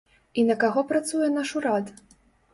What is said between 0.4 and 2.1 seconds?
на каго працуе наш урад?